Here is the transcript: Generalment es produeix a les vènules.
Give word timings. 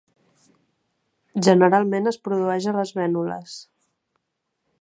Generalment 1.49 2.13
es 2.13 2.19
produeix 2.29 2.69
a 2.73 2.77
les 2.81 2.97
vènules. 3.01 3.63